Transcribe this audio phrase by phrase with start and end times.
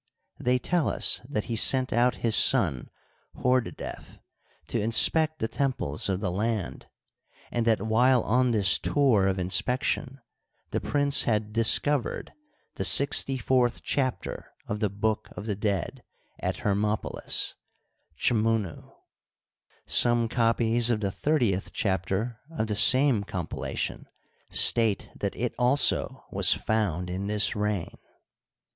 [0.39, 2.89] They tell us that he sent out his son
[3.35, 4.17] Hordedef
[4.69, 6.87] to inspect the temples of the land,
[7.51, 10.19] and that while on this tour of inspec tion
[10.71, 12.33] the prince had "discovered"
[12.77, 16.01] the sixty fourth chapter of the "Book of the Dead"
[16.39, 17.53] at Hermopolis
[18.17, 18.91] {Chmunu),
[19.85, 24.07] Some copies of the thirtieth chapter of the same compila tion
[24.49, 27.93] state that it also was" found" in this reig^.